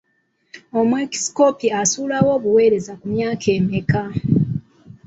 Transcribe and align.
Omwepiskoopi 0.79 1.67
asuulawo 1.81 2.29
obuweereza 2.37 2.93
ku 2.99 3.05
myaka 3.13 3.47
emeka? 3.57 4.03